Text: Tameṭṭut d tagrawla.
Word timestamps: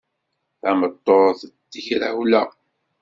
Tameṭṭut 0.61 1.39
d 1.47 1.51
tagrawla. 1.71 2.43